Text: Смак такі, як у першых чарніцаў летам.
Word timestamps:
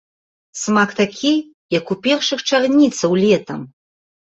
Смак 0.61 0.89
такі, 0.99 1.33
як 1.77 1.85
у 1.97 1.99
першых 2.09 2.39
чарніцаў 2.51 3.11
летам. 3.23 3.71